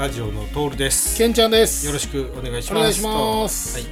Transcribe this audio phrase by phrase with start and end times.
[0.00, 1.18] ラジオのトールです。
[1.18, 1.84] けんちゃんです。
[1.84, 2.78] よろしくお願いします。
[2.78, 3.86] お願いしますはい。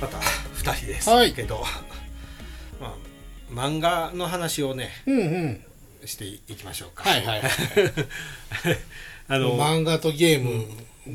[0.00, 0.18] また
[0.54, 1.10] 二人です。
[1.10, 1.64] はいけど、
[2.80, 5.64] まあ漫画の話をねうんうん。
[6.04, 7.10] していきましょうか。
[7.10, 7.42] はいはい。
[9.26, 10.64] あの漫画とゲーム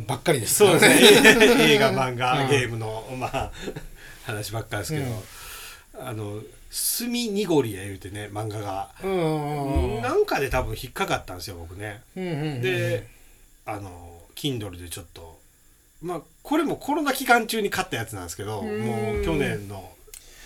[0.05, 1.37] ばっかりですそうですね。
[1.71, 3.51] 映画、漫画、うんゲームのまあ
[4.25, 5.23] 話ばっかりですけど、
[6.05, 12.01] あの墨濁りや言うてね漫画が、うんうんうんなんかで多分引っかかったんですよ僕ね。
[12.17, 12.61] うんうん。
[12.61, 13.13] で、
[13.65, 15.39] あの Kindle でちょっと
[16.01, 18.79] まあこれもコロナ期間中に買ったやつなんですけどん。
[18.79, 19.89] もう去年の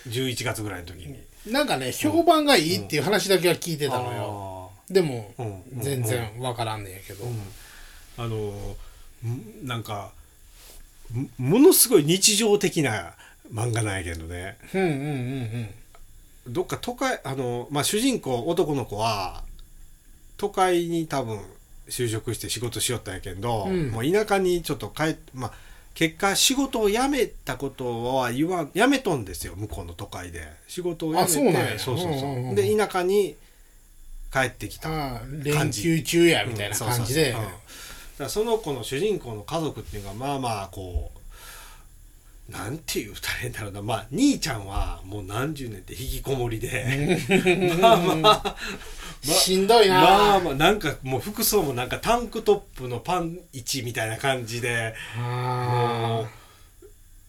[0.08, 1.20] 11月ぐらいの時に。
[1.52, 4.72] なんかね、評判がいいっていう話だけは聞いてたのよ。
[4.90, 5.82] でもあーうんうん。
[5.82, 7.24] 全然わからんねんやけど。
[7.26, 7.42] うん。
[8.18, 8.76] あの
[9.26, 10.12] んなんか
[11.12, 13.14] もものすごい日常的な
[13.54, 14.58] 漫画なんやけどね。
[14.74, 14.90] うんうん
[16.46, 16.54] うん。
[16.54, 19.44] どっか都会あの、まあ、主人公男の子は
[20.38, 21.42] 都会に多分
[21.90, 23.92] 就職して仕事しよったんやけど、うん。
[23.92, 25.52] もう田舎にちょっと帰ってまあ
[25.94, 30.48] 結果仕事を辞めたことは言わん辞めとんですよ向こうの都会で。
[30.68, 32.30] 仕事を辞めてあそうそうそうそう。
[32.30, 33.36] うんうんうんで田舎に
[34.32, 37.36] 帰ってきた連休中やみたいな感じで。
[38.20, 38.30] うん。
[38.30, 41.18] その子の主人公の家族っていうのがまあまあこう
[42.52, 43.82] なんて言うたらいいんだろうな。
[43.82, 47.18] まあ兄ちゃんはもう何十年って引きこもりで。
[47.82, 48.56] まあまあまあ
[49.24, 50.02] しんどいな。
[50.02, 56.26] まあまあなんかもう服装もなんかタンクトップのパン1みたいな感じでもあ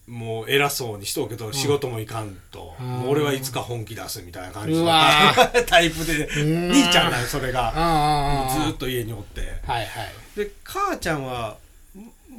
[0.07, 2.73] うもう偉そうにしとうけど仕事も行かんと、
[3.07, 4.85] 俺はいつか本気出すみたいな感じの
[5.67, 7.51] タイプでん兄ちゃんなんよそれあ。
[7.51, 8.49] が。
[8.65, 9.41] ずーっと家におって。
[9.67, 9.89] はいはい。
[10.35, 11.57] で母ちゃんは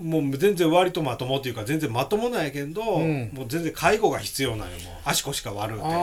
[0.01, 3.31] もう全然割とまともっていうか全然まともなんやけど、うん。
[3.35, 4.95] もう全然介護が必要なんよもう。
[5.05, 5.85] 足腰が悪くて。
[5.85, 5.97] だか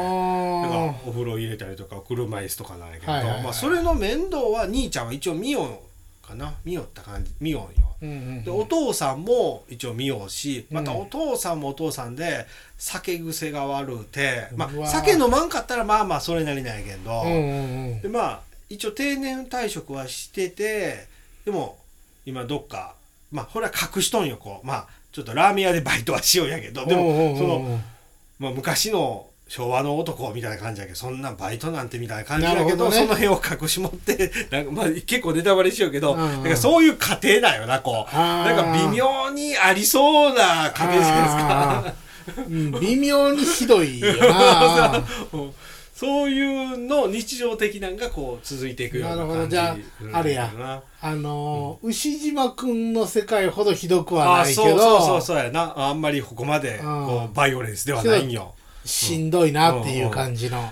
[1.05, 3.43] お風呂入れたりとか車椅子とかなんやけど、はいはいはい。
[3.43, 5.81] まあ、それの面倒は兄ちゃんは一応見よ
[6.23, 6.53] うかな。
[6.63, 7.87] 見よった感じ見ようよ。
[7.91, 7.95] あ。
[8.03, 8.43] うんうん。
[8.43, 12.45] でお父さんも一応見ようしまたお父さんもお父さんで
[12.77, 18.01] 酒癖が悪うて、まあ、うわ酒飲まんかったらまあまあそれなりなんやけど、うんうんうん。
[18.01, 21.07] でまあ一応定年退職はしてて
[21.45, 21.77] でも
[22.25, 22.93] 今どっか
[23.31, 24.67] まあこれは隠しとんよこう。
[24.67, 26.85] まあちょっとラーメン屋でバイトはしようやけど。
[26.85, 27.79] でもその、
[28.39, 32.95] まあ、昔の昭和の男みたいな感じやけどそんなバイトなんてみたいな感じだけどね。
[32.95, 36.37] その辺を隠し持って なんか、まあ、結構ネタバレしようけど、うんうん。
[36.37, 38.15] だからそういう家庭だよなこう。
[38.15, 41.93] なんか微妙にありそうな家庭じゃないですか。
[42.49, 44.97] うん微妙にひどいよな。
[45.31, 45.37] う。
[45.37, 45.53] ん
[45.97, 49.49] そういうの日常的なんがこう続いていくようななるほ感じ。
[49.49, 50.47] どじゃあうんあれや。
[50.55, 55.73] なあのー牛島くんの世界ほどひどくはあないけそうそうそうどそうやな。
[55.75, 56.83] あんまりここまでうん。
[56.83, 58.53] こうバイオレンスではないんよ。
[58.85, 60.69] しんどいなっていう感じの。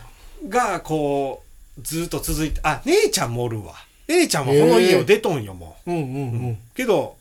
[0.47, 1.41] がこ
[1.75, 3.73] うずっと続いてあ姉ちゃんもおるわ。
[4.07, 5.91] 姉ちゃんはこの家を出とんよもう。
[5.91, 6.11] んうんう、う
[6.51, 6.57] ん。
[6.75, 7.17] けど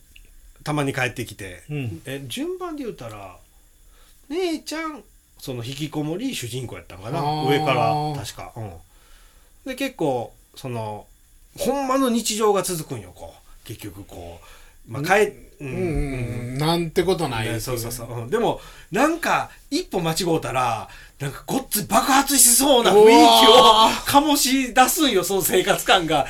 [0.63, 2.01] たまに帰ってきて、うん。
[2.05, 3.35] え順番で言うたら
[4.29, 5.03] 姉ちゃん
[5.45, 8.51] その引きこもり主人公やったんかな上から確か。
[8.57, 8.71] うん。
[9.63, 11.05] で結構その
[11.59, 13.67] ほんまの日常が続くんよこう。
[13.67, 14.39] 結局こ
[14.89, 18.29] うまあ帰うんうんうんなんてことないねそうそうそう、うん。
[18.31, 18.59] でも
[18.91, 20.89] なんか一歩間違うたら
[21.19, 26.25] なんかごっつ爆発しそうな雰囲気を醸し出すんよその生活感が。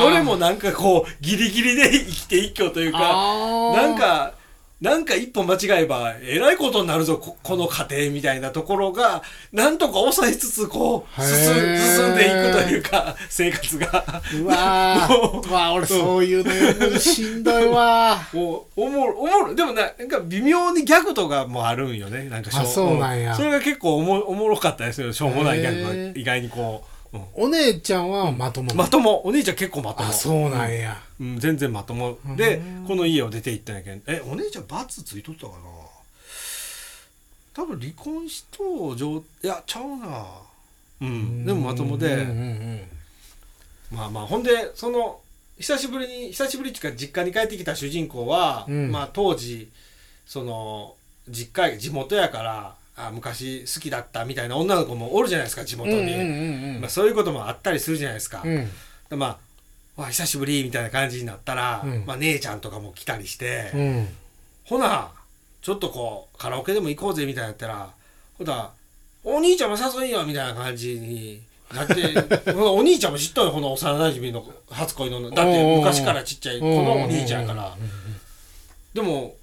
[0.00, 2.98] どどれもなんかこうギリギリで生きて一挙というか。
[2.98, 4.34] なんか
[4.78, 14.04] なんか一歩間違えばえらいことになるぞここの家庭みたいなところがなんとか抑えつつこう進んでいくというか生活が。
[14.38, 18.18] うわ もーうわー俺そういうのしんどいわ。
[18.34, 23.34] もうおもろおもろでもななんか微妙にギャグとかもあるんよねなんかしょあそうなんや。
[23.34, 25.10] それが結構おもおもろかったですよ。
[25.14, 26.95] しょうもないギャグが意外にこう、うん
[27.34, 29.26] お姉ちゃんはまともなまとも。
[29.26, 30.08] お兄ちゃん結構まとも。
[30.08, 31.00] あそうなんや。
[31.20, 32.18] うん、全然まとも。
[32.36, 34.02] でこの家を出て行ったんやけん。
[34.06, 35.58] えお姉ちゃん罰ついとったかな？
[37.54, 40.26] 多分離婚しとう状いやちゃうな。
[41.00, 41.46] うん。
[41.46, 42.80] でもまともで、うんうんうん。
[43.92, 45.20] まあまあほんでその
[45.58, 48.90] 久しぶりに久しぶりっていうか実家に帰ってきた主人公は、うん。
[48.92, 49.70] まあ当時
[50.26, 50.94] その
[51.28, 58.68] 実家地元やからあ昔好きだったみたいな女の子もおるじゃないですか地元に、まあ、そういうこともあったりするじゃないですか、うん。
[59.10, 59.38] でま
[59.96, 62.04] あわ久しぶりみたいな感じになったら、うん。
[62.06, 64.08] まあ、姉ちゃんとかも来たりして、うん。
[64.64, 65.10] ほな
[65.62, 67.90] ちょっとこうカラオケでも行こうぜみたいなやったら
[68.38, 68.70] ほな
[69.24, 71.40] お兄ちゃんも誘いよみたいな感じに
[71.74, 72.14] なって
[72.54, 75.30] お兄ちゃんも知っとんよこの幼馴染の初恋の。
[75.30, 77.76] だって昔からちっちゃいこのお兄ちゃんやから。
[78.94, 79.34] でも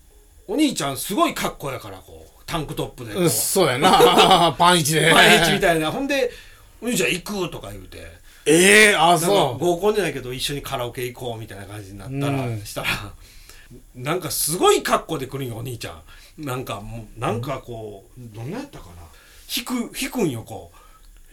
[0.48, 3.24] お兄ちゃんすごい格好やからこうタンクトップでこう。
[3.24, 4.54] うんそうやな。
[4.60, 5.12] パンイチで。
[5.12, 5.92] 毎日みたいな。
[5.92, 6.32] ほんで
[6.82, 7.98] 「お兄ちゃん行く」とか言うて。
[8.46, 12.62] ええあなんかそ合コンじゃないけど一緒にカラオケ行こうみたいな感じになったら、うん。
[12.64, 12.88] したら
[13.96, 15.92] なんかすごい格好で来るんよお兄ちゃ
[16.40, 16.46] ん。
[16.46, 19.02] なんかもうなんかこう、どんなやったかな。
[19.56, 20.78] 引く引くんよこう。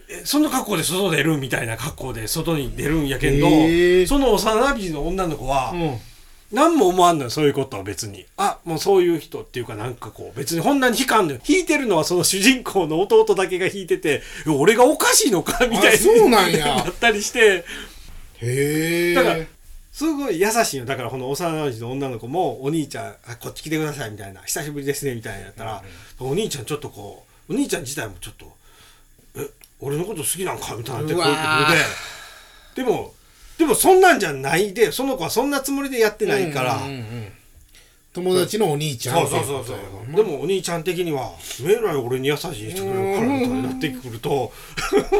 [0.09, 4.07] えそんな格好で外出るみたいな格好で外に出るんやけど、へー。
[4.07, 5.99] その幼馴染の女の子は、ううん
[6.51, 8.25] 何も思わんのよそういうことは別に。
[8.37, 11.39] あもうそういう人っていうかなんかこう別にほんなに引かんのよ。
[11.47, 15.65] 引いてるのはその主人公の弟だけが引いてて俺がおかしいのか？
[15.67, 16.75] みたいあそうなんや。
[16.75, 17.63] なったりして。
[18.41, 19.13] へえ。
[19.13, 19.45] だから
[19.91, 20.85] すごい優しいよ。
[20.85, 24.41] だからこの幼馴染の女の子もお兄ちゃんあこっち来てくださいみたいな。
[24.41, 25.83] 久しぶりですねみたいなやったら、
[26.19, 28.51] お兄ちゃんちょっとこうお兄ちゃん自体もちょっと
[29.35, 29.47] え
[29.79, 30.75] 俺のこと好きなんか？
[30.75, 31.33] みたいなってこういうこ
[32.75, 33.13] とででも
[33.61, 37.27] でもそんなんじゃないでその子はそんなつもりでやってないから、うんうんうん
[38.13, 40.13] 友達のお兄ちゃんそうそうそうそう。
[40.13, 41.31] でもお兄ちゃん的には
[41.63, 44.51] めえらい俺に優しい人くれるからみたいになってくると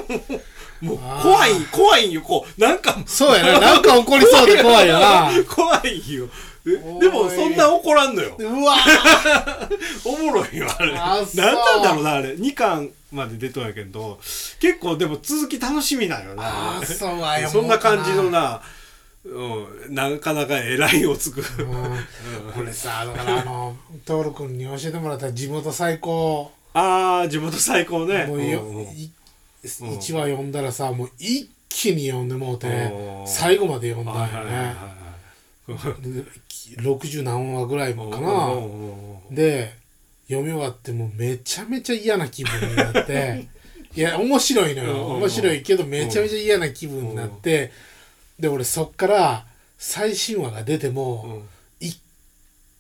[0.82, 2.62] もう怖い怖いんよこう。
[2.62, 3.60] なんかそうやな。
[3.62, 5.32] なんか怒りそうで 怖いよな。
[5.48, 6.28] 怖いよ
[6.68, 8.36] えでもそんな怒らんのよ。
[8.38, 8.76] うわ
[10.04, 10.92] おもろいよあれ。
[10.92, 12.32] 何なんだろうなあれ。
[12.32, 14.20] 2巻まで出とんやけど
[14.60, 16.80] 結構でも続き楽しみなんよな。
[16.80, 18.62] あそんな感じのな
[19.24, 22.60] うん、なかなか偉いをつく、うん。
[22.60, 26.52] 俺さだからあの徹君に教えてもらった地元最高。
[26.74, 28.26] ああ地元最高ね。
[28.26, 28.64] もうよ。
[28.64, 28.84] うんうん。
[28.84, 29.12] い
[29.64, 33.28] 1話読んだらさもう一気に読んでもうてうん。
[33.28, 34.56] 最後まで読んだよね。
[34.56, 35.02] はい
[36.02, 36.26] で
[36.82, 39.81] 60何話ぐらいもかうんなで
[40.32, 43.48] 読み終わってもうめちゃめちゃ嫌な気分になって
[43.96, 44.00] い。
[44.02, 45.08] や面白いのよ。
[45.18, 47.72] 面白いけどめちゃめちゃ嫌な気分になって
[48.40, 49.46] で俺そっから
[49.78, 51.44] 最新話が出てうもん。
[51.82, 52.00] 一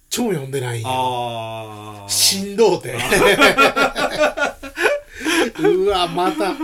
[0.10, 0.88] 丁読んでないんよ。
[0.90, 2.96] ああしんどうて。
[5.60, 6.52] うわまた。
[6.52, 6.56] い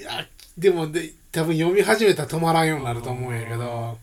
[0.00, 0.26] や
[0.58, 3.96] でもで多分読み始めたら止まらんようになると思うんやけど。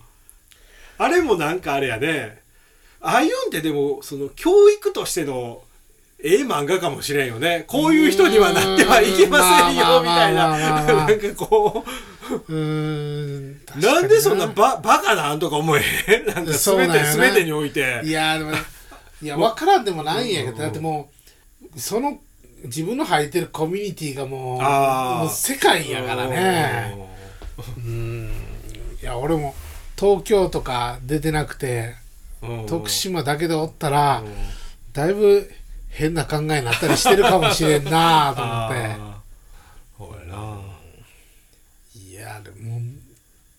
[0.96, 2.40] あれもなんかあれやね。
[3.02, 5.62] ああいうんってでもその教育としての
[6.22, 7.64] ええ漫画かもしれんよね。
[7.66, 10.50] こういう人にはなってはいけませんよみたいな。
[10.56, 11.84] なんかこ
[12.30, 12.34] う。
[12.52, 14.00] ーんうな。
[14.02, 16.26] んでそんなババカなんとか思えへん？
[16.32, 18.02] なんか全て全てにおいて。
[18.04, 18.52] いやでも
[19.22, 21.10] いや分からんでもないんやけどだっても
[21.74, 22.18] うその
[22.64, 26.94] 自分の入ってるコミュニティがもうもう世界やからね。
[27.78, 28.30] うん。
[29.02, 29.54] いや俺も
[29.98, 31.94] 東京とか出てなくて
[32.42, 32.66] うん。
[32.66, 34.32] 徳島だけでおったらうん。
[34.92, 35.50] だいぶ
[35.90, 39.10] 変な考えになったりしてるかもしれんなと思って。
[41.94, 42.80] いやでも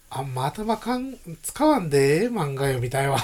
[0.10, 3.18] あんま頭かん使わんでええ漫画読みたいわ。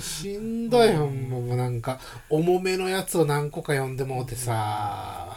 [0.00, 1.98] しんどいよもうなんか
[2.28, 5.36] 重めのやつを何個か読んでもうてさ。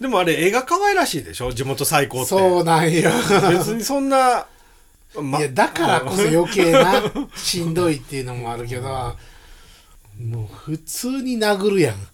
[0.00, 1.52] でもあれ絵が可愛らしいでしょ？
[1.52, 2.28] 地元最高って。
[2.30, 3.10] そうなんよ。
[3.50, 4.46] 別にそんな、
[5.20, 7.02] まいやだからこそ余計な
[7.36, 9.16] しんどいっていうのもあるけど
[10.20, 11.96] もう普通に殴るやん。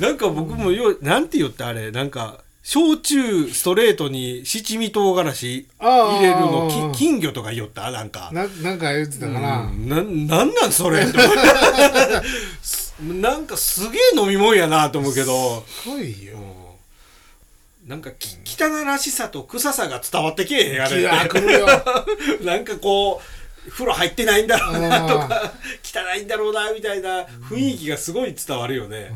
[0.00, 1.90] なんか僕もよなんて言ったあれ？
[1.90, 7.90] なんか焼酎ストレートに七味唐辛子入れるのき金魚とか言おった？
[7.90, 8.30] なんか。
[8.32, 9.88] ななんか言ってたかな、うん。
[9.88, 11.04] ななんなんそれ？
[13.02, 15.64] なんかすげえ飲み物やなと思うけど。
[15.82, 16.38] すごいよ。
[17.86, 21.02] なんかき汚らしさと臭さが伝わってけえへんあれ。
[22.44, 25.52] なんかこう風呂入ってないんだろうなとあか
[25.82, 29.12] 汚いんだろうなみたいな雰囲気がすごい伝わるよね。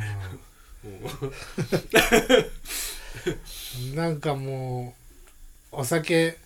[3.94, 4.94] なんかも
[5.72, 6.36] うお酒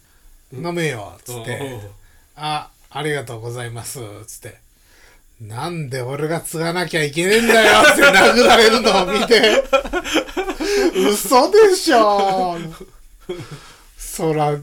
[0.52, 1.80] 飲めよっつって
[2.36, 4.58] 「あありがとうございます」つって
[5.42, 9.64] 「なんで俺が継がなきゃいけねえんだよ」って殴られるのを見て。
[10.94, 12.56] 嘘でしょ。
[13.96, 14.56] そら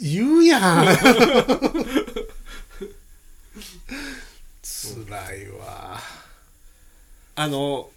[0.00, 0.86] 言うやん
[4.86, 5.98] つらいわ。
[7.34, 7.90] あの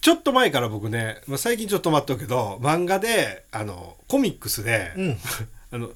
[0.00, 5.18] ちょっと前から僕ね、まあ、最近ちょっと待っとくけど漫画であのコミックスで、うん。
[5.72, 5.90] あの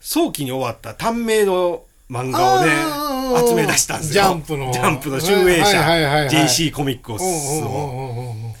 [0.00, 4.22] 早期に終わった短命の漫画をね集め出したんですよ。
[4.22, 4.72] ジャンプの。
[4.72, 7.16] ジャンプの集英社、はいはいはいはい JC コミックを。
[7.16, 8.54] うんうんうんうん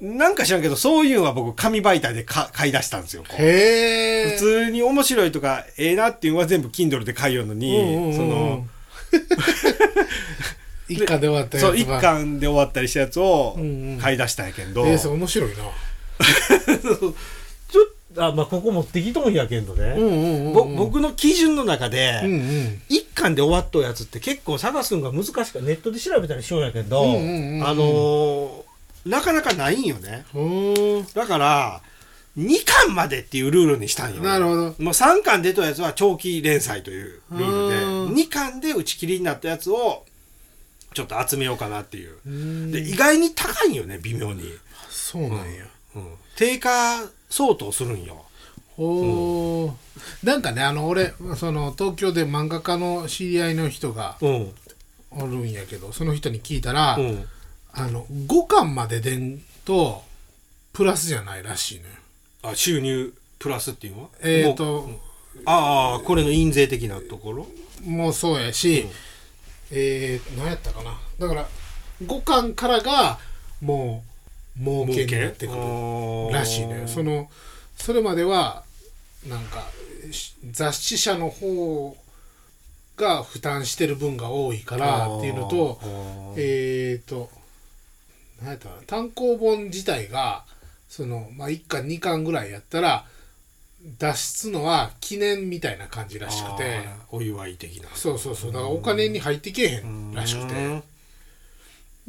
[0.00, 0.16] うん。
[0.16, 3.22] なんか知らんけどそういうのは僕紙媒体でか買い出したんですよ。
[3.24, 8.16] 普通に面白いとかええなっていうのは全部 Kindle で買うのに、うんうんうん。
[8.16, 8.66] その
[10.88, 13.98] 一巻で終わったやつがそう一巻で終わったりしたやつをうんうん。
[13.98, 15.56] 買い出したんやけど、えー、それ面白いな。
[17.70, 22.82] ちょっとあまあここ持ってきとんやけどね、うんうんうんぼ僕の基準の中で、うんうん。
[22.88, 27.66] 一巻で終わっとるやつって結構探すのが難しくネットで調べたりしようんやけど、うんうんうんうん。
[27.66, 28.70] あのー
[29.06, 30.24] なかなかないんよね。
[30.30, 31.14] ほー。
[31.14, 31.80] だから
[32.38, 34.22] 2巻までっていうルールにしたんよ。
[34.22, 34.62] なるほど。
[34.62, 38.14] もう3巻出たやつは長期連載というルールでうん。
[38.14, 40.04] 2巻で打ち切りになったやつを
[40.94, 42.16] ちょっと集めようかなっていう。
[42.24, 42.70] うん。
[42.72, 44.44] で意外に高いんよね微妙に、
[44.88, 45.64] そうなんや、
[45.96, 48.24] うん、定価相当するんよ。
[48.78, 49.72] おー。
[50.22, 54.54] なんかねあの俺その東京で漫画家の知り合いの人がうん。
[55.12, 57.26] おるんやけどその人に聞いたら、うん。
[57.72, 60.02] あの5巻まで出んと
[60.72, 61.94] プラスじゃないらしいのよ
[62.42, 64.08] あ収入プラスっていうのは？
[64.22, 64.88] えっ、もうと
[65.44, 67.46] ああこれの印税的なところ？
[67.84, 68.86] もうそうやし、
[69.70, 70.98] えー、何やったかな？
[71.18, 71.46] だから
[72.04, 73.18] 5巻からが
[73.60, 74.02] も
[74.58, 76.88] う儲けになってくるらしいのよ。
[76.88, 77.30] その
[77.76, 78.64] それまでは
[79.28, 79.64] なんか
[80.10, 81.96] し雑誌社の方
[82.96, 85.80] が負担してる分が多いからっていうのと
[86.36, 87.30] えっ、ー、と
[88.40, 88.82] 何やったかな？
[88.82, 90.44] 単行本自体が
[90.90, 93.06] その、まあ、1巻2巻ぐらいやったら
[93.98, 96.80] 出すのは記念みたいな感じらしくて。
[97.10, 97.88] お祝い的な。
[97.94, 98.52] そうそうそう。
[98.52, 100.82] だからお金に入ってけえへんらしくうてん。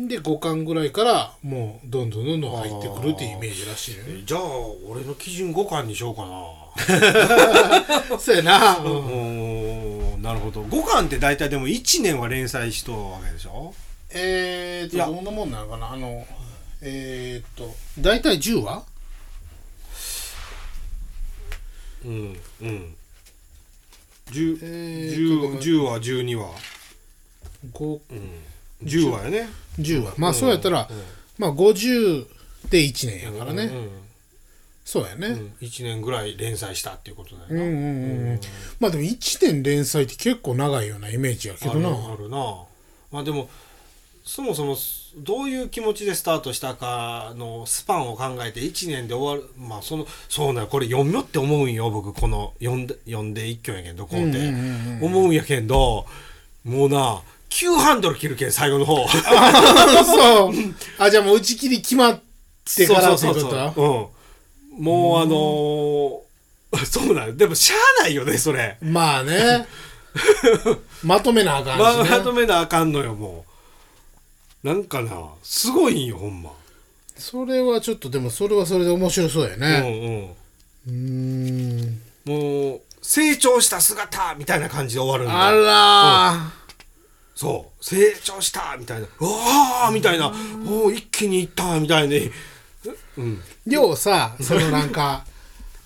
[0.09, 4.41] で5巻ぐらいからもうどんどんどんどん入ってくるっていうイメージらしいよねえじゃあ
[4.88, 8.17] 俺の基準5巻にしようかな。
[8.17, 10.21] そうやな、 うーん。
[10.23, 10.63] なるほど。
[10.63, 13.73] 5巻って大体でも1年は連載しとるわけでしょ？
[14.09, 15.91] えーとどんなもんなのかな？
[15.93, 16.25] あの
[16.81, 18.83] えーと大体10話？
[22.03, 22.95] うんうん。
[24.31, 26.50] 10えーと10 10話12話
[27.73, 28.88] ？5うん。
[28.88, 29.50] 10話やね。
[29.79, 30.13] 10話。
[30.17, 30.89] まあそうやったら、
[31.38, 32.25] まあ50
[32.69, 33.89] で1年やからね、うん。
[34.83, 35.53] そうやね、うん。
[35.61, 37.55] 1年ぐらい連載したっていうことだよな。
[37.55, 38.39] うんうんうんうん。
[38.79, 41.89] まあでも1年連載って結構長いようなイメージやけどな。
[41.89, 42.63] あるな。
[43.11, 43.50] まあでも
[44.23, 44.75] そもそも
[45.18, 54.98] どういう気持ちでスタートしたかのスパンを考えて1年で終わるまあそのそうなこれ読みよって思うんよ僕この読んで読んで一挙やけんどこうって、うんうんうん。
[54.98, 56.06] うん思うんやけんど
[56.63, 59.06] もうな急ハンドル切るけん最後の方。
[59.10, 60.53] そう。
[60.98, 62.22] あじゃあもう打ち切り決まっ
[62.75, 66.22] てからっていうことはうん、もうあのー
[66.86, 67.34] そうなんよ。
[67.36, 68.77] でもしゃあないよねそれ。
[68.82, 69.68] まあね。
[71.03, 73.50] まとめなあかんしね、ままとめなあかんのよもう
[74.63, 75.12] なんかな
[75.44, 76.51] すごいんよほんま。
[77.18, 80.36] それはちょっとでもそれはそれで面白そうやうねん
[80.88, 80.91] うん。
[80.91, 82.01] うーん。
[82.25, 85.58] もう成長した姿みたいな感じで終わるんあだ
[86.38, 86.51] ら
[87.36, 87.84] そう。
[87.84, 89.08] 成長したみたいな。
[89.20, 90.27] うわーみたいな。
[90.30, 92.30] おー一気にいったみたいに
[93.18, 93.41] うん。
[93.68, 95.25] ーようさそのなんか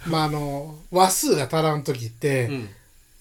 [0.05, 2.69] まああの話数が足らん時って、うん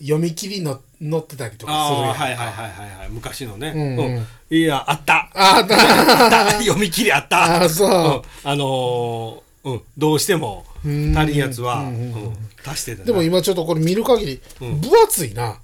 [0.00, 2.14] 読み切りの載ってたりとかするやん。
[2.14, 3.08] はいはいはいはいはい。
[3.10, 3.72] 昔のね。
[3.74, 4.56] うんうん。
[4.56, 5.14] いやあった。
[5.14, 6.50] あああった。
[6.62, 7.62] 読み切りあった。
[7.62, 7.88] あそう。
[7.88, 8.22] うん。
[8.50, 9.82] あのーうん。
[9.96, 11.16] どうしてもうん。
[11.16, 12.36] 足りんやつはうんうんうん。
[12.66, 13.04] 足してたな。
[13.06, 14.80] でも今ちょっとこれ見る限り、うん。
[14.80, 15.58] 分厚いな。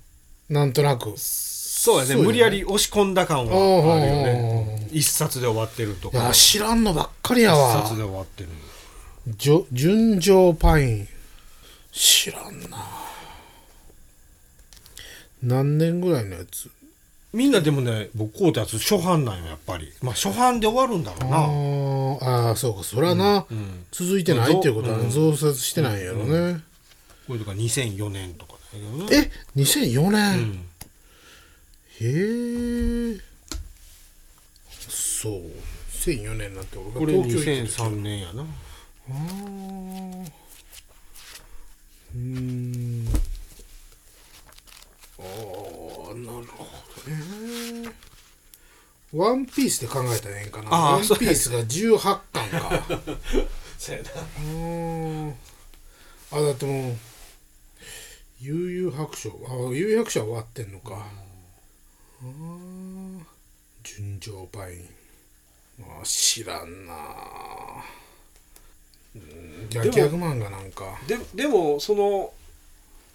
[0.49, 1.13] なんとなく。
[1.17, 2.07] そうやね。
[2.09, 2.23] そうやね。
[2.27, 4.89] 無理やり押し込んだ感はあるよね。
[4.93, 8.49] 一冊で終わってるといかや知らんのばっかりや一わ冊で終わってる。
[9.37, 11.09] じょ純情パイン。
[11.93, 12.79] 知らんな
[15.43, 16.71] 何年ぐらいのやつ？
[17.33, 19.93] みんなでもね僕こうたやつ初版なんよやっぱり。
[20.03, 25.11] まあ初版で終わるんだろうあなーあーそうかそらな、うん続いてないっていうことはね、うん。
[25.11, 26.61] 増刷してないんやろね、
[27.29, 29.31] これとか2004年とかだけどね。
[29.57, 30.65] え2004年、うん。
[32.01, 33.21] へえ
[34.89, 35.43] そう。
[36.01, 38.43] 2004年なんて俺がこれ東京行ってた2003年やな。
[38.43, 40.31] あー。
[42.17, 43.05] うーん
[45.21, 46.67] ああなるほ
[47.07, 47.93] どね。
[49.13, 50.71] ワンピースで考えたらええんかな。
[50.71, 52.85] ワンピースが18巻か。
[53.79, 54.11] そうやな。
[54.11, 55.35] うーん。
[56.33, 56.97] あだってもう
[58.41, 59.31] 悠々白書。
[59.31, 61.07] あ悠々白書は終わってんのか。
[63.83, 64.89] 純情パイン。
[65.81, 66.95] あ知らんな。
[69.17, 70.85] うんギャでもギャグ漫画なんか。
[71.07, 72.33] ででもその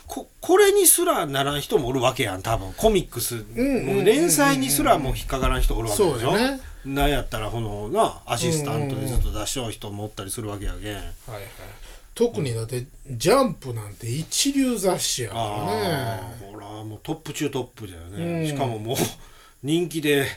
[0.07, 2.73] ここれにすらならん人もおるわけやん多分。
[2.73, 6.19] コミックス、連載にすらもう引っかからん人おるわけでしょ？
[6.19, 6.61] そうだね。
[6.85, 11.09] なんやったらこのなアシスタントでずっと出しよう人もおったりするわけやけん、はいはい。
[12.13, 18.47] 特にだってジャンプなんて一流雑誌やからああねほらもうトップ中トップだよね、うん。
[18.47, 18.97] しかももう
[19.63, 20.27] 人気で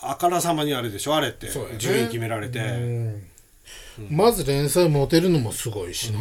[0.00, 1.16] あからさまにあれでしょ？
[1.16, 1.48] あれって。
[1.78, 3.22] 順位決められて、うん。
[4.08, 6.20] まず連載持てるのもすごいしな、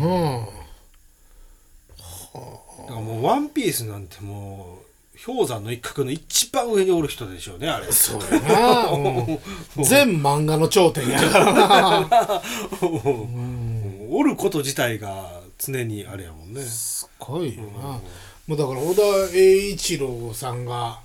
[2.87, 4.87] だからもう「ワンピースなんてもう
[5.25, 7.91] 氷山の一角の一番上におる人でしょうねあれ。
[7.91, 9.83] そうやな、うん。
[9.83, 12.41] 全漫画の頂点やからな。
[14.09, 16.61] おること自体が常にあれやもんね。
[16.61, 17.99] すごいよな、
[18.47, 19.01] もうだから小田
[19.35, 20.99] 栄一郎さんが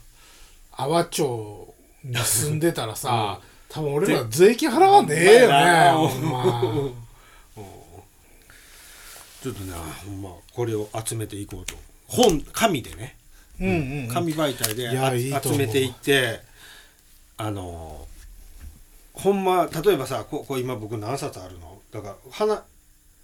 [0.73, 1.75] 阿波町
[2.05, 6.63] に住んでたらさ、多分俺ら税金払わんでええよねま。
[9.43, 9.73] ちょっとね
[10.07, 11.75] ほんまこれを集めていこうと。
[12.07, 13.17] 本紙でね。
[13.61, 14.09] うんうんうん。
[14.09, 14.91] 紙媒体で
[15.43, 16.41] 集めていって
[17.37, 18.07] あの
[19.15, 21.81] ほんま例えばさここ今僕何冊あるの？
[21.91, 22.63] だから花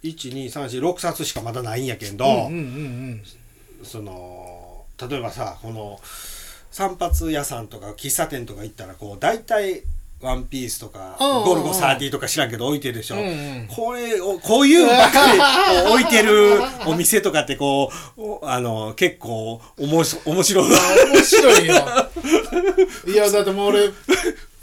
[0.03, 2.55] 12346冊しかまだないんやけど、うんうんう
[3.15, 3.23] ん。
[3.83, 5.99] その例えばさこの
[6.71, 9.83] 散髪屋さんとか喫茶店とか行ったらこう大体
[10.21, 11.43] ワンピースとかうんうんうん。
[11.45, 13.25] ゴルゴ30とか知らんけど置いてるでしょ、うんう
[13.63, 15.39] んこれをこういうのばっかり
[15.91, 20.69] 置いてるお店とかってこうおあの結構おもし面白い。
[20.69, 21.73] 面白いよ。
[23.07, 23.89] いやだってもう俺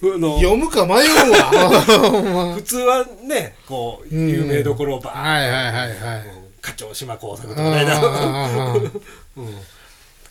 [0.03, 2.55] 読むか迷うわ。
[2.57, 4.29] 普通はねこううん。
[4.29, 6.25] 有名どころをばーはいはいはいはい。
[6.61, 8.91] 課長島工作とあかね。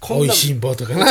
[0.08, 1.06] おいしんぼとかな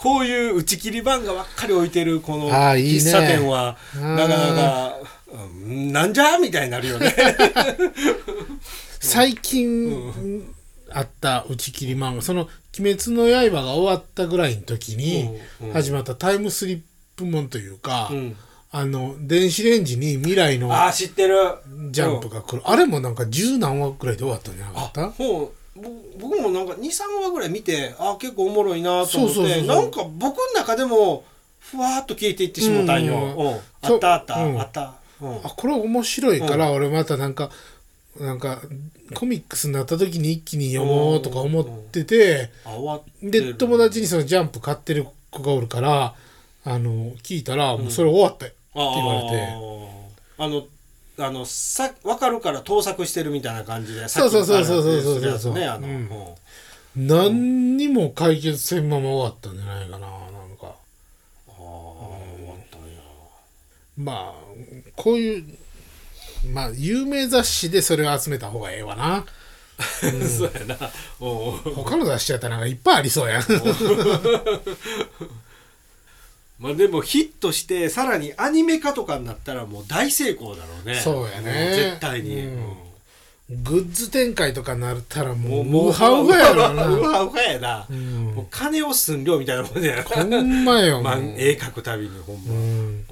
[0.00, 4.16] こういう打ち切り版がばっかり置いてるこの喫茶店はうん。
[4.16, 4.96] なかなか
[5.32, 7.14] うんなんじゃみたいになるよね。
[9.00, 10.52] 最近
[10.92, 15.28] あった打ち切り漫画その「鬼滅の刃」が終わったぐらいの時に
[15.72, 16.80] 始まったタイムスリッ
[17.16, 18.36] プもんというか、うん。
[18.72, 21.36] あの電子レンジに未来のああ知ってる。
[21.90, 25.12] ジャンプが来る、あれもなんか十何話ぐらいで終わったんじゃなかった？
[25.76, 31.24] 僕もなんか23話ぐらい見てあ結構おもろいなと思ってなんか僕の中でも
[31.60, 34.60] ふわーっと消えていってしもたんよ、うんうんあったあった、うん。
[34.60, 35.36] あった、うん。
[35.38, 37.50] あこれ面白いから、俺またなんか
[38.18, 38.60] なんか
[39.14, 43.54] コミックスになった時に一気に読もうとか思ってて、あ終わってでる。
[43.54, 46.14] 友達にそのジャンプ買ってる子がおるから
[46.64, 49.48] あの聞いたら、もうそれ終わったよって言われて。
[50.38, 50.66] あの
[51.26, 55.94] あのさ分かるから盗作してるみたいな感じでそうそうそうそうそうさっきのあれするやつねあの、うん。
[55.94, 56.08] うん
[56.96, 60.66] 何にも解決せんまま終わったんじゃないかななんか。
[60.66, 60.72] あ
[61.48, 63.00] あ終わったんや。
[63.96, 64.34] まあ
[64.96, 65.44] こういう
[66.52, 69.24] まあ有名雑誌でそれを集めた方がええわな。
[69.78, 70.90] そうやな。
[71.20, 73.42] おう他の雑誌やったらなんかいっぱいありそうやん
[76.60, 80.94] まあでもヒットしてさらにアニメ化とかになったらもう大成功だろうね。
[80.94, 81.70] そうやね。
[81.70, 82.54] も絶対に、うん。
[82.54, 82.90] うん
[83.50, 88.34] グッズ展開とかなったらもうもうウハウハやろウな ハウハやな、うん。
[88.36, 92.58] もう金を寸量みたいなもんやほんまよ まあ絵描くたびにほんま、うん。
[92.58, 93.06] うん。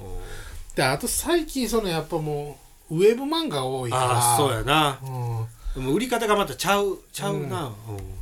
[0.75, 2.57] であと最近そのやっぱも
[2.89, 4.03] うウェブ漫画多いから。
[4.13, 4.97] ああそうやな。
[5.03, 5.47] うん。
[5.75, 7.73] でも売り方がまたちゃうちゃうな、うん。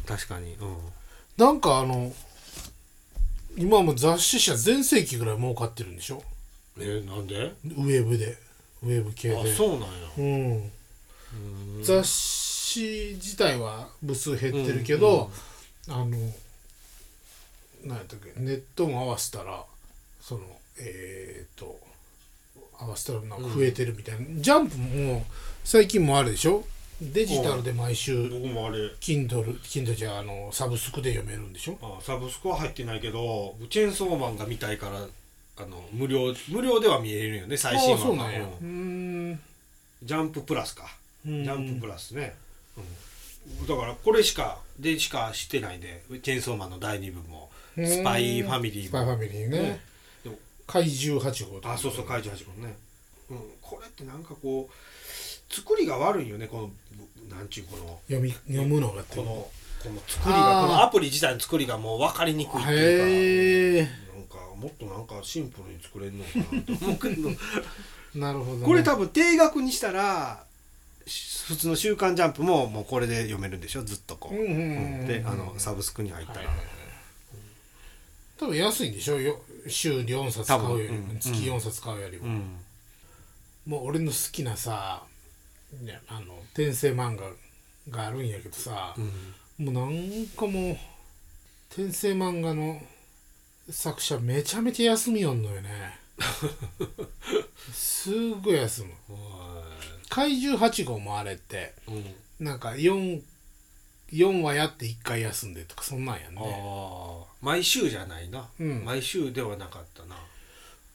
[0.08, 0.76] 確かに、うん、
[1.38, 2.12] なんかあの
[3.58, 6.24] 今も雑誌社全盛期ぐらい儲かってるんでしょ？
[6.80, 7.36] えなんで？
[7.66, 8.38] ウェブで。
[8.84, 9.88] ウェブ系あでそうなんや。
[10.18, 10.72] うん。
[11.84, 15.32] 雑誌自体は部数減ってるけど、
[15.90, 16.06] あの
[17.84, 18.40] 何やったっけ？
[18.40, 19.64] ネットも合わせたら
[20.22, 20.42] その
[20.80, 21.80] えっ、と
[22.80, 25.26] 合わせたらなんか増えてるみたいな、ジャンプも
[25.64, 26.64] 最近もあるでしょ？
[27.02, 28.80] デジタルで毎週僕もあれ。
[29.00, 31.78] Kindle Kindle じゃあのサブスクで読めるんでしょ？
[31.82, 35.06] あサブスクは入ってないけどチェーンソーマンが見たいから
[35.64, 38.40] あの無料無料では見れるよね最新ああそう話がなんや。
[38.42, 39.32] ううん。
[39.32, 39.40] ん
[40.04, 40.86] ジャンププラスか。
[41.26, 41.44] ジうん。
[41.50, 42.36] ャンププラスね、
[42.78, 47.50] うん、だからこれしかでしかしてないんでチェーンソーマンの第2部も。
[47.76, 48.90] スパイファミリーも。
[48.90, 49.60] スパイファミリーね。
[49.62, 49.80] ね
[50.24, 52.76] でも怪獣8号あそうそう怪獣八号ね、
[53.30, 54.74] うん、これってなんかこう
[55.50, 56.70] 作りが悪いよねこ
[57.30, 63.92] のなんちゅうこの読み読むのがこのこの作りがこのアプリ自体の作りがもう分かりにくいっていうか。
[64.16, 67.30] なんかもっとなんかシンプルに作れるのかなと思うけど
[68.16, 70.44] なるほど、ね、これ多分定額にしたら
[71.06, 73.84] し普通の「週刊ジャンプ」ももうこれで読めるんでしょ？
[73.84, 74.36] ずっとこう、
[75.08, 76.48] であのサブスクに入ったら、はい
[78.40, 79.20] 多分安いんでしょ？
[79.20, 82.56] よ週4冊買うよりも、うん月4冊買うよりも、うん。
[83.66, 85.04] もう俺の好きなさ
[86.08, 87.26] あの転生漫画
[87.90, 89.66] があるんやけどさ、うん。
[89.66, 90.78] もうなんかもう
[91.72, 92.82] 転生漫画の
[93.70, 96.00] 作者めちゃめちゃ休みよんのよね。
[97.72, 98.94] すっごい休む。
[100.10, 102.16] 怪獣8号もあれってうん。
[102.40, 103.22] なんか 4,
[104.12, 106.38] 4話やって1回休んでとかそんなんやね。
[106.40, 108.86] あ毎週じゃないな、うん。
[108.86, 110.18] 毎週ではなかったな。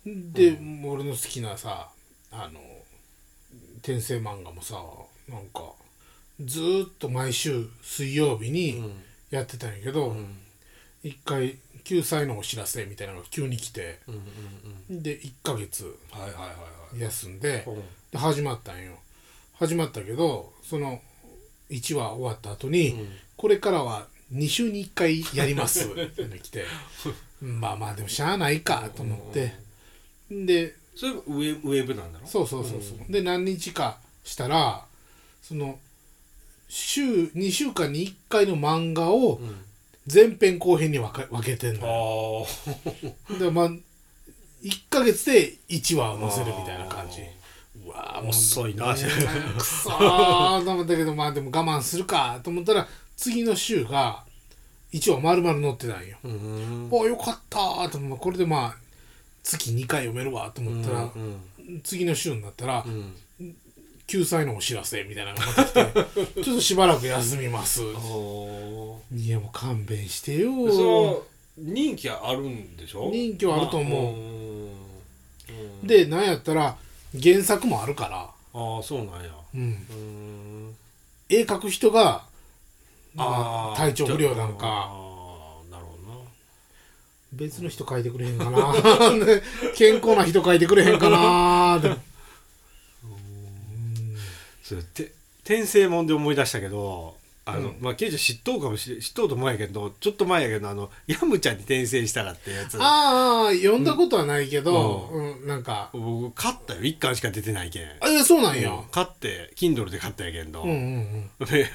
[0.04, 1.90] で、俺の好きなさ
[2.30, 2.60] あの
[3.82, 4.80] 転生漫画もさ
[5.28, 5.72] なんか
[6.40, 8.82] ずーっと毎週水曜日に
[9.30, 10.38] やってたんやけど、うん。
[11.02, 13.98] 一回救済のお知らせみたいなのが急に来て
[14.88, 16.54] で1ヶ月うんはいはいはいは
[16.94, 17.00] い。
[17.00, 17.72] 休んでう。
[17.72, 18.92] んで始まったんよ。
[19.54, 21.00] 始まったけどその
[21.70, 23.08] 1話終わった後に、うん。
[23.36, 26.64] これからは2週に1回やりますって来て
[27.42, 29.54] まあまあでもしゃあないかと思って。
[30.30, 32.26] でそれウェウェブなんだろ？
[32.26, 34.84] そうそうそうそう、で何日かしたら
[35.42, 35.78] その
[36.68, 39.64] 週2週間に1回の漫画をうん。
[40.12, 42.44] 前編後編に分か分けてんのよ。
[43.30, 43.80] あでまあ1
[44.90, 47.20] ヶ月で1話を載せるみたいな感じ。
[47.86, 48.92] うわーもう遅いな。
[48.94, 49.00] ね
[49.56, 50.64] くそー。
[50.64, 54.24] と思ったけどまあでも我慢するかと思ったら次の週が
[54.92, 56.08] 1話丸々載ってたん。
[56.08, 58.76] よ、あよかったーと思ってこれでまあ
[59.42, 61.40] 月2回読めるわと思ったら、うん
[61.84, 63.14] 次の週になったら、うん。
[64.08, 67.82] 救済のお知らせみたいなのがまた来て ちょっとしばらく休みます。
[67.84, 70.50] おいやもう勘弁してよ。
[70.50, 71.24] ーそ
[71.58, 73.10] う人気あるんでしょ？
[73.12, 74.02] 人気はあると思う。
[74.02, 75.86] まあうんうん。
[75.86, 76.76] でなんやったら
[77.22, 78.18] 原作もあるから、
[78.54, 79.30] ああそうなんや。
[79.54, 80.76] うん、うん。
[81.28, 82.24] 絵描く人が、
[83.14, 85.01] まあ体調不良なんあか
[87.32, 88.72] 別の人描 いてくれへんかな。
[89.24, 89.42] で
[89.74, 91.78] 健康な人描いてくれへんかな。
[91.80, 91.96] で
[94.62, 95.12] それて
[95.44, 97.76] 転生もんで思い出したけどあの、うん。
[97.80, 102.78] まあケイちゃん知っとうかもしれ知っとうと思うんやけどちょっと前やけどあのヤムちゃんに転生したらってやつ。
[102.80, 105.48] ああ読んだことはないけど、うん。
[105.48, 105.90] なんか。
[105.92, 106.82] 僕買ったよ。
[106.82, 107.88] 一巻しか出てないけん。
[108.00, 111.66] あそうなんや、買って Kindle で買ったんやけんど、うんうんで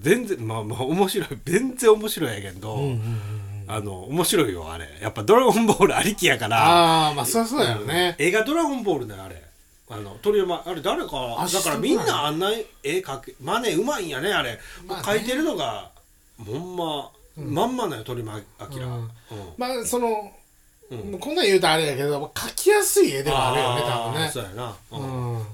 [0.00, 1.28] 全然まあまあ面白い。
[1.44, 4.88] 全然面白いんやけんど、うんうんうんうんあの面白いよあれ。
[5.00, 6.58] やっぱ「ドラゴンボール」ありきやから。
[6.58, 9.42] ああまあそりゃそうやよね、映画「ドラゴンボール」だよあれ。
[9.90, 12.50] あの鳥山あれ誰かあだからみんなあんな
[12.82, 15.20] 絵描けマネうまいんやねあれ、まあね。
[15.20, 15.90] 描いてるのが
[16.44, 18.66] ほんま、まんまなよ鳥山明。
[18.76, 18.82] うん。
[18.82, 19.10] うん。
[19.58, 20.32] まあその、
[20.90, 21.18] うん。
[21.18, 24.30] こんなん言うとあれやけど描きやすい絵ではあるよね多分ね。
[24.32, 25.34] そうやな、ううん。
[25.34, 25.46] んうん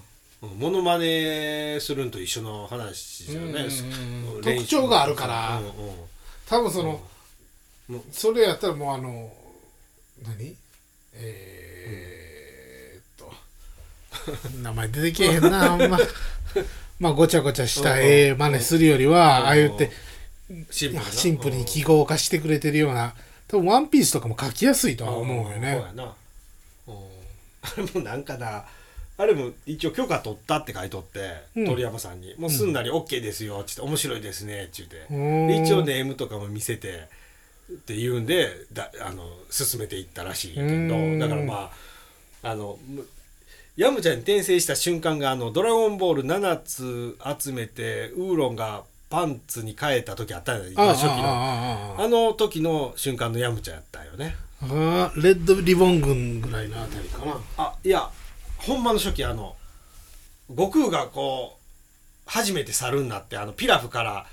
[0.58, 4.34] モノマネするんと一緒の話じゃね、うんうん。
[4.36, 5.58] うん練習特徴があるから。
[5.58, 5.72] うんうん。
[6.46, 7.00] 多分その、
[7.90, 9.32] うんそれやったらもうあの
[10.22, 10.56] 何？
[11.14, 13.32] えー、っと
[14.62, 15.98] 名前出てけえへんな あんま。
[16.98, 19.90] まあごちゃごちゃした絵真似するよりはああ言って
[20.70, 21.10] シンプルな。
[21.10, 23.14] シンプルに記号化してくれてるような。
[23.48, 25.82] 多分ワンピースとかも描きやすいとは思うよね。
[27.62, 28.64] あれもなんかな
[29.18, 31.66] あれも一応許可取ったって書いとって、うん。
[31.66, 35.06] 鳥山さんに「もうすんなり OK ですよ」っつって「面白いですね」って言って。
[35.10, 35.46] うん。
[35.48, 37.08] で一応ネームとかも見せて
[37.72, 41.18] って言うんでだあの進めていったらしいけうん。
[41.18, 41.70] どだからま
[42.42, 43.06] ああのむ
[43.76, 51.96] ヤムちゃんに転生した瞬間があの「ドラゴンボール7つ集めてウーロンがパンツに変えた時あったじゃないああ初期の。
[51.98, 54.36] あの時の瞬間のヤムちゃんやったよね。
[54.62, 57.40] あああレッドリボン軍ぐらいのあたりかな。
[57.56, 58.10] あいや
[58.58, 59.56] ほんまの初期あの
[60.50, 61.60] 悟空がこう
[62.26, 64.26] 初めて猿になってあのピラフから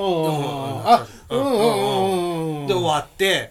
[0.00, 1.36] うん。
[1.36, 3.50] うんうんうんで終わって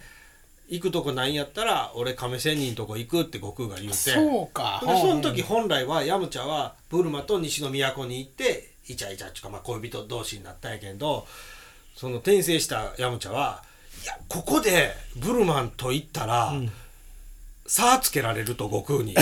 [0.69, 3.95] 行くとこないんやったら俺亀仙人とこ行くって悟空が言うて。
[3.95, 4.81] そうか。
[4.85, 11.27] でその時本来はヤムチャはブルマと西の都に行ってイチャイチャっていうか、まあ、恋人同士になったんやけど
[11.95, 13.63] その転生したヤムチャは
[14.03, 16.53] いやここでブルマンと行ったら、
[17.67, 19.13] 差つけられると悟空に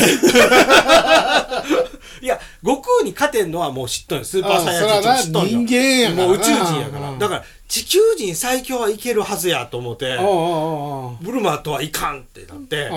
[2.22, 4.26] いや悟空に勝てんのはもう知っとんよ。
[4.26, 5.50] スーパーサイヤ人知っとんよ。
[5.50, 6.28] 人間やからな。
[6.28, 7.10] もう宇宙人やから。
[7.12, 10.18] うんだから地球人最強はいけるはずやと思って
[11.22, 12.90] ブルマとはいかんってなって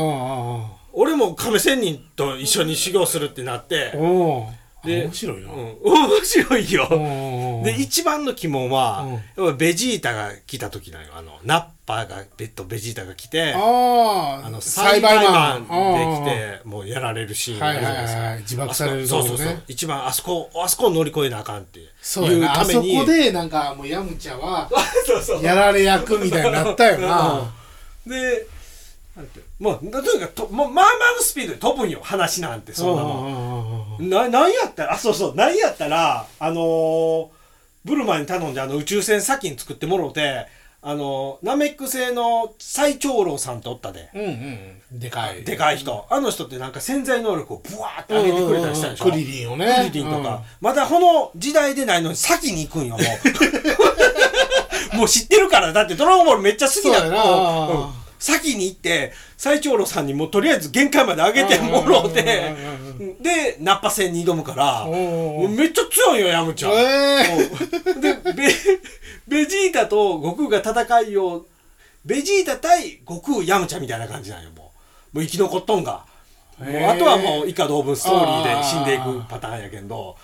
[0.93, 3.93] 俺も亀仙人と一緒に修行するってなって
[4.85, 5.59] で面白いな、うん。
[5.83, 6.89] 面白いよ。
[6.91, 9.13] おで一番の鬼門はうん。
[9.13, 11.13] やっぱベジータが来た時なのよ。
[11.17, 18.43] あのナッパがベッドベジータが来てあああの栽栽培マンンできてもうやられるシーンがあるじゃないですか、はいはいはい。
[18.43, 19.63] 自爆されるそうそうそう。
[19.69, 22.61] 一番あそこあそこを乗り越えなあかんっていうそうやな。
[22.61, 24.71] あそこでなんかもうヤムチャは
[25.43, 27.53] やられ役みたいになったよな。
[28.07, 28.47] で
[29.17, 34.09] なんてもうとにかくとまあまあのスピードで飛ぶんよ話なんてそんなもん。
[34.09, 37.27] ななんやったらあそうそうなんやったらあのー
[37.85, 40.47] ブルマに頼んであの宇宙船先に作ってもろて
[40.83, 44.09] あのーナメック星の最長老さんとおったで。
[44.15, 45.45] うんうんでかい。
[45.45, 46.07] でかい人。
[46.11, 49.05] あの人ってなんか潜在能力をブワーって上げてくれたりしたでしょ？
[49.05, 49.73] クリリンをね。
[49.91, 52.99] クリリンとか、まだこの時代でないのに先に行くんよも
[54.93, 54.97] う。
[54.97, 57.25] もう知ってるからだってドラゴンボールめっちゃ好きなそうやな。
[57.25, 62.23] の、うん先に行って最長老さんにもうとりあえず限界まで上げてもろうて
[63.21, 66.73] でナッパ戦に挑むからめっちゃ強いよヤムちゃん。
[66.73, 66.77] え
[67.97, 68.55] えでベ
[69.27, 71.47] ベジータと悟空が戦いを
[72.05, 74.71] ベジータ対悟空ヤムチャみたいな感じなんよも
[75.15, 75.17] う。
[75.17, 76.05] もう生き残っとんが。
[76.59, 80.17] もうあとはもう以下同文ストーリーで死んでいくパターンやけんど。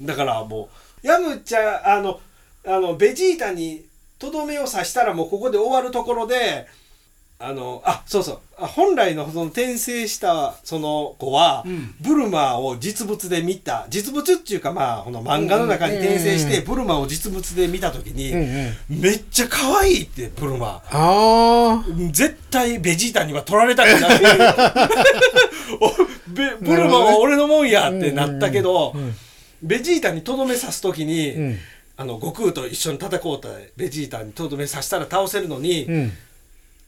[0.00, 0.70] だからも
[1.04, 2.18] うヤムチャあの
[2.66, 3.84] あのベジータに
[4.18, 6.66] とどめを刺したらもうここで終わるところで
[7.44, 8.38] あのあそうそう。
[8.56, 11.94] あ本来のその転生したその子は、うん。
[12.00, 13.86] ブルマを実物で見た。
[13.90, 18.38] 実物っていうかまあこの漫画の中に転生して、うんブルマを実物で見た時に、うん
[18.94, 19.00] うん。
[19.00, 20.82] めっちゃ可愛いってブルマ。
[20.90, 24.20] あ絶対ベジータには取られたくない
[26.60, 29.14] ブルマは俺のもんやってなったけど、うん
[29.64, 31.58] ベジータにとどめ刺す時に、うん。
[31.96, 36.12] あの悟空と一緒に戦おうとベジータにとどめ刺したら倒せるのに、うん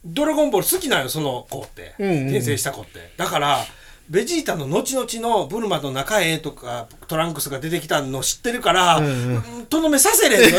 [0.05, 2.23] ドラゴンボール好きなんよその子って、うんうんうん。
[2.25, 3.13] 転生した子って。
[3.17, 3.59] だから
[4.11, 10.39] ベジータの後々のブルマの中へとかトランクスが出てきたの知ってるからうんとどめさせれ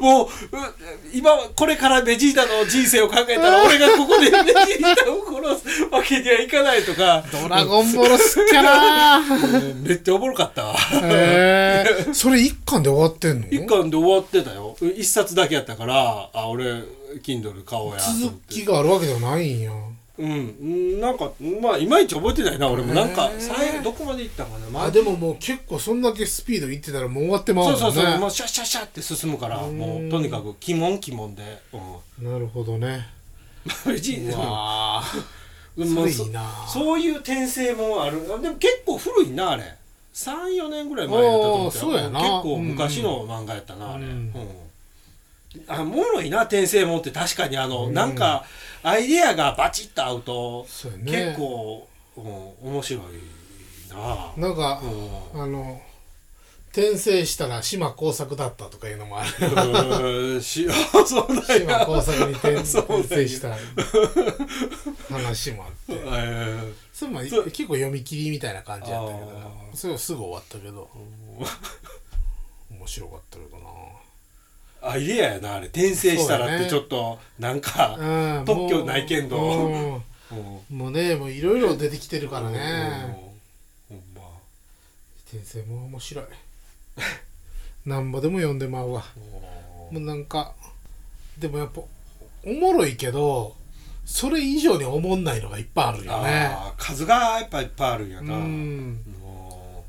[0.00, 0.30] もうう
[1.14, 4.36] 今これからベジータの人生を考えたら 俺がここでベ
[4.76, 5.24] ジータを
[5.56, 7.22] 殺すわけにはいかないとか。
[7.30, 9.82] ドラゴンボール好きやなうん。
[9.86, 10.74] めっちゃおもろかったわ。
[11.02, 13.46] へえそれ一巻で終わってんの？
[13.48, 14.76] 一巻で終わってたよ。
[14.96, 16.64] 一冊だけやったからあ俺
[17.22, 19.70] Kindle 買おうや続きがあるわけではないんや
[20.18, 20.30] うん。
[20.30, 22.94] うんなんかまあいまいち覚えてないな俺も。
[22.94, 27.80] なんか最後どこまで行ったかな、まあ、あでももう結構そんだけスピードいってたらもう終わってまうもんね。
[27.80, 28.18] そうそうそう。
[28.20, 29.78] もうシャッシャッシャッって進むからうん。
[29.78, 31.42] もうとにかく鬼門鬼門で、
[32.20, 33.06] うん、なるほどね。
[33.86, 35.02] ベジうわ
[35.76, 36.24] うんそ
[36.72, 38.22] そういう転生もある。
[38.32, 39.64] あでも結構古いなあれ。
[40.14, 42.20] 34年ぐらい前やったと思うやな。
[42.20, 44.10] 結構昔の漫画やったな、あれ、うん。
[44.10, 44.63] うん
[45.68, 47.94] あおもろいな転生もんって確かにあの、うん。
[47.94, 48.44] なんか
[48.82, 50.66] アイデアがバチッと合うと
[51.04, 53.02] 結構、うん、面白い
[53.90, 54.32] な。
[54.36, 54.82] なんか
[55.34, 55.42] うん。
[55.42, 55.80] あの
[56.74, 60.40] 転生したら島耕作だったとかいうのもある。
[60.42, 63.56] 島や耕作に転生 した
[65.08, 66.02] 話もあって。
[66.04, 67.44] えそれもそう。
[67.44, 69.30] 結構読み切りみたいな感じやったけど
[69.72, 70.90] あそれはすぐ終わったけど。
[72.70, 73.64] 面白かったけどな。
[73.64, 74.04] ー
[74.86, 80.02] アイデアやなあれ転生したらってちょっとなんか、うん特許ないけんど。
[80.70, 82.58] もうねもういろいろ出てきてるからね。
[83.90, 84.22] うんほんま。
[85.28, 86.24] 転生も面白い。
[87.86, 89.04] なんぼでも読んでまうわ。
[89.90, 90.54] もうなんか
[91.38, 91.82] でもやっぱ
[92.44, 93.54] おもろいけど
[94.04, 96.56] それ以上におもんないのがいっぱいあるよね。
[96.78, 98.98] 数がやっぱいっぱいあるんやうな、ん。
[99.20, 99.84] も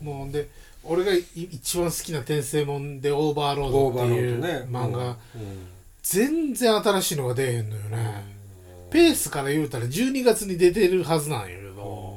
[0.00, 0.48] もうで
[0.88, 5.16] 俺がい一番好きな転生もんでオーバーロードっていう漫画、うん。
[6.02, 8.24] 全然新しいのが出えへんのよね、
[8.90, 12.16] ペースから言うたら12月に出てるはずなんやけど。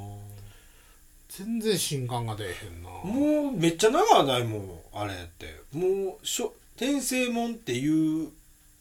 [1.29, 2.89] 全然新刊が出えへんな。
[2.89, 5.61] もうめっちゃ長ないもんあれって。
[5.71, 8.29] もうしょ転生もんっていう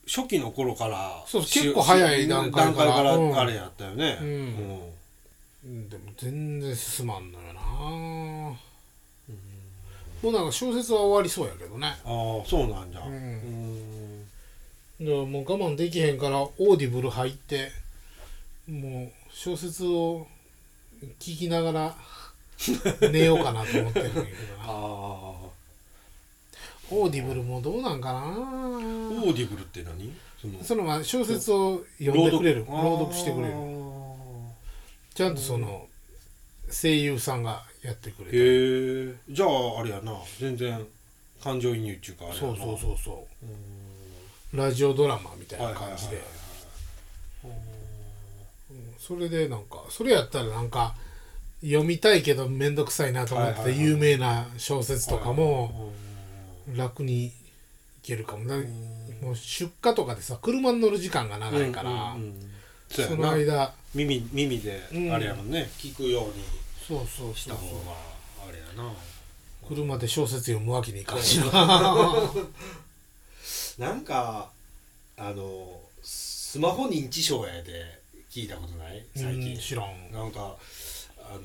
[0.07, 3.15] 初期の頃からそうし結構早い段階から。
[3.15, 4.27] あれやったよね、うん。
[4.27, 4.35] うん。
[5.65, 7.61] うんでも全然進まんのよな、
[10.23, 11.87] もうなんか小説は終わりそうやけどね。
[11.87, 11.97] ああ
[12.47, 13.03] そうなんじゃ。
[13.07, 13.15] うん。
[13.15, 14.25] うん。
[15.01, 17.71] だからもう我慢できへんから Audible 入って
[18.69, 20.27] もう小説を
[21.21, 21.97] 聞きながら
[23.13, 24.65] 寝ようかなと思ってるんやけどな。
[24.67, 25.49] ああ
[26.91, 28.21] Audible もどうなんかな。
[28.21, 30.13] オーディブルって何？
[30.41, 32.65] そのそのまあ小説を読んでくれる。
[32.67, 33.15] 朗読。
[33.15, 33.55] してくれる。
[35.15, 35.87] ちゃんとその
[36.71, 38.41] 声優さんがやってくれてへ
[39.11, 40.13] えじゃああれやな。
[40.41, 40.85] 全然
[41.43, 42.49] 感情移入っていうかあれやな。
[42.49, 43.47] そうそうそうそう。
[44.55, 44.59] うん。
[44.59, 46.23] ラジオドラマみたいな感じで。
[48.99, 50.95] それでなんかそれやったらなんか
[51.63, 53.85] 読みたいけど面倒くさいなと思ってはいはいはい。
[53.85, 55.93] 有名な小説とかも
[56.69, 57.33] うん楽にい
[58.03, 58.47] けるかも。
[58.47, 58.57] だ
[59.23, 62.35] もう出荷とかでさ車に乗る時間が長いから、うんうんうん。
[62.91, 65.13] そうやそのな間耳耳でうん。
[65.13, 66.45] あれやもんね、聞くように
[66.89, 67.93] そうそうした方が
[68.49, 68.91] あれやな。
[69.69, 71.45] 車で小説読むわけにいかんしな。
[73.79, 74.51] なんか
[75.19, 79.05] あのスマホ認知症やで聞いたことない？
[79.15, 80.11] 最近、うん知らん。
[80.11, 80.57] なんか
[81.19, 81.41] あの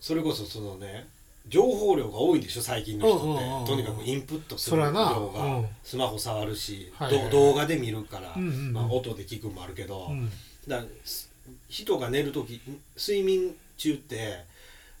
[0.00, 1.06] それこそそのね
[1.46, 2.62] 情報量が多いでしょ？
[2.62, 5.68] 最近の人って、とにかくインプットする量が、うん。
[5.84, 6.90] スマホ触るし、
[7.30, 8.72] 動画で見るから、うんうんうん。
[8.72, 10.32] まあ、音で聞くもあるけど、うん。
[10.66, 10.82] だ
[11.68, 12.62] 人が寝る時
[12.96, 14.44] 睡眠中って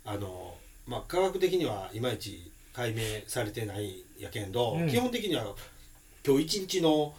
[0.04, 0.54] あの、
[0.86, 4.88] まあ、科学的にはいまいち解明されてないんやけんど、うん。
[4.88, 5.44] 基本的には
[6.26, 7.14] 今日一日の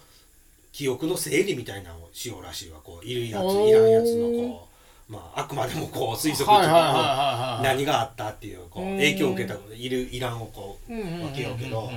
[0.74, 2.80] 記憶の整理みたいなのをしようらしいわ。
[2.84, 4.68] こういるやついらんやつのこ
[5.08, 11.92] まあ、あくまでもこう推測とか何があったっていうこううん影響を受けたいるいらんをこう分けようけど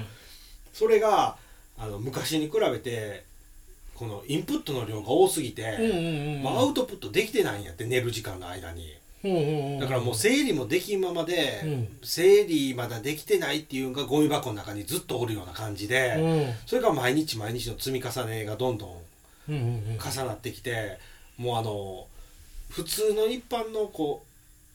[0.75, 1.37] それが
[1.79, 3.25] あの昔に比べて
[3.94, 8.94] このインプットの量が多すぎて、まあ、アウトプットできてないんやって寝る時間の間に
[9.81, 11.88] だからもう整理もできんままで、うん。
[12.02, 16.54] 整理まだできてないっていうのがゴミ箱の中にずっとおるような感じで、うん。
[16.66, 18.90] それが毎日毎日の積み重ねがどんどん
[19.48, 19.98] うんうんうん。
[19.98, 20.98] 重なってきて
[21.37, 22.07] もうあの
[22.68, 24.24] 普通の一般のこ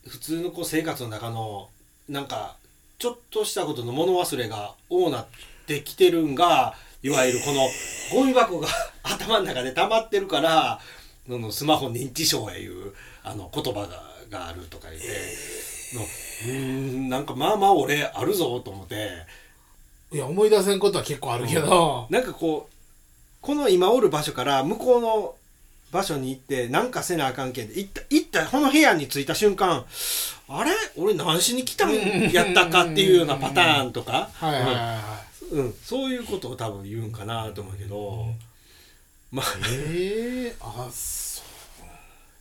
[0.06, 1.70] う普通のこう生活の中の
[2.10, 2.56] なんか
[2.98, 5.26] ちょっとしたことの物忘れが多なっ
[5.68, 7.68] てきてるんがいわゆるこの
[8.14, 8.68] ゴミ箱が
[9.04, 10.80] 頭の中で溜まってるから
[11.28, 15.08] そのスマホ認知症やいうあの言葉ががあるとか言って、
[15.96, 16.52] のうー
[17.06, 19.12] んなんかまあまあ俺あるぞと思って。
[20.12, 22.74] いや思い出せんことは結構あるけど、なんかこう
[23.42, 25.36] この今おる場所から向こうの
[25.92, 29.86] 場所に行ってなんかせなあかんけんで行った行ったこの部屋に着いた瞬間
[30.48, 30.72] あれ？
[30.98, 31.96] 俺何しに来たん
[32.32, 34.30] やったかっていうようなパターンとか、
[35.84, 38.28] そういうことを多分言うんかなと思うけど、
[39.32, 39.46] まあ。
[39.68, 41.33] ええあそ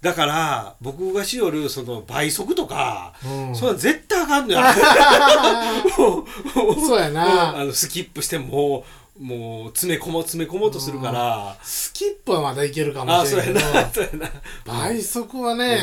[0.02, 4.60] だから僕がしよるその倍速とか、う、うん、それは絶対あかんのよ。
[6.54, 7.56] もうそうやな。
[7.56, 8.84] あのスキップしても
[9.20, 11.56] うもう詰め込もう詰め込もうとするから。
[11.62, 13.60] スキップはまだいけるかもしれんけど。
[13.60, 14.30] な そうやな。
[14.66, 15.78] 倍速はね、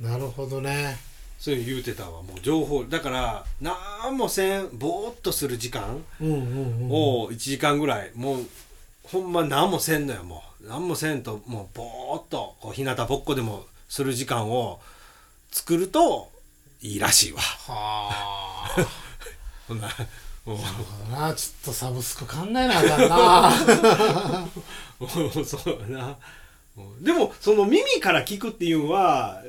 [0.00, 0.98] うんなるほどね。
[1.38, 2.84] そういう言うてたわもう情報。
[2.84, 6.90] だから何もせんぼーっとする時間うんうんうん。
[6.90, 8.46] を1時間ぐらいもう
[9.06, 10.68] ほんま何もせんのよもう。
[10.68, 14.80] 何もせんともうぼーっとこう日向ぼっこでもする時間を
[15.50, 16.30] 作ると
[16.82, 17.40] いいらしいわ。
[17.40, 18.10] は
[18.76, 18.86] あ。
[19.68, 19.88] ほんな
[20.44, 20.58] もう。
[20.58, 24.48] なるほどなちょっとサブスク考えなあかんな。
[25.44, 26.16] そうやな。
[26.76, 29.42] うんでもその耳から聞くっていうのは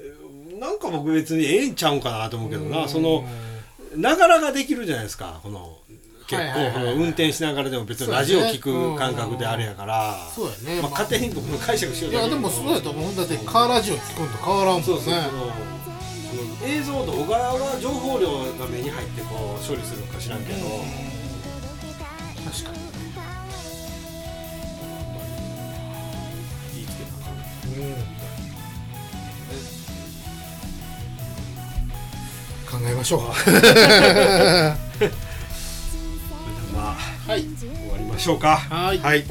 [0.59, 2.87] なんか僕別にええんちゃうんかなと思うけどな。
[2.87, 3.27] その
[3.95, 5.77] ながらができるじゃないですかこの
[6.27, 10.81] 結構運転しながらでも別にラジオ聞く感覚であれやからそうやね。
[10.81, 13.11] まあ勝手に僕の解釈しよういやでもそうやと思う。
[13.11, 14.85] んだってカーラジオ聞くんと変わらんもんね。
[14.85, 15.13] そうそう
[16.65, 18.27] 映像動画は情報量
[18.59, 20.59] が目に入ってこう処理するのか知らんけど、
[22.51, 22.77] 確かに
[32.69, 33.21] 考えましょう
[36.73, 36.95] まあ
[37.27, 37.41] はい。
[37.43, 37.49] 終
[37.91, 38.57] わりましょうか。
[38.57, 38.99] はい。
[38.99, 39.25] はい。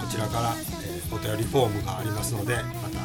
[0.10, 0.78] ちらから、えー
[1.10, 3.00] お便りフォームがありますのでまた、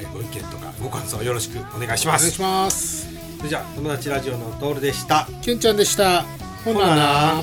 [0.00, 2.22] えーご意見とかご感想よろしくお願いします。
[2.22, 3.06] お願いします。
[3.38, 5.28] それじゃあ友達ラジオのトールでした。
[5.42, 6.22] けんちゃんでした。
[6.64, 6.86] ほなな。
[6.86, 6.98] ほな